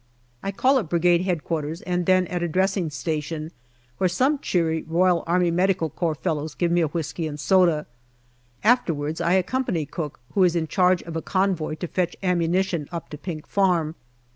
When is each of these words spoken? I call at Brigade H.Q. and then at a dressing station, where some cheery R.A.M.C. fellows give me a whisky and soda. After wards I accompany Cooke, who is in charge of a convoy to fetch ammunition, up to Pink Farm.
I 0.41 0.51
call 0.51 0.79
at 0.79 0.89
Brigade 0.89 1.29
H.Q. 1.29 1.75
and 1.85 2.07
then 2.07 2.25
at 2.25 2.41
a 2.41 2.47
dressing 2.47 2.89
station, 2.89 3.51
where 3.99 4.07
some 4.09 4.39
cheery 4.39 4.83
R.A.M.C. 4.91 5.73
fellows 6.23 6.55
give 6.55 6.71
me 6.71 6.81
a 6.81 6.87
whisky 6.87 7.27
and 7.27 7.39
soda. 7.39 7.85
After 8.63 8.95
wards 8.95 9.21
I 9.21 9.33
accompany 9.33 9.85
Cooke, 9.85 10.19
who 10.33 10.43
is 10.43 10.55
in 10.55 10.65
charge 10.65 11.03
of 11.03 11.15
a 11.15 11.21
convoy 11.21 11.75
to 11.75 11.87
fetch 11.87 12.15
ammunition, 12.23 12.89
up 12.91 13.09
to 13.09 13.17
Pink 13.19 13.45
Farm. 13.45 13.93